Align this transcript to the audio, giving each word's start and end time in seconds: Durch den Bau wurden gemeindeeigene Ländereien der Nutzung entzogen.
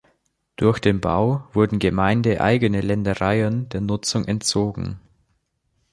Durch 0.55 0.79
den 0.79 0.99
Bau 0.99 1.47
wurden 1.53 1.77
gemeindeeigene 1.77 2.81
Ländereien 2.81 3.69
der 3.69 3.81
Nutzung 3.81 4.25
entzogen. 4.25 4.99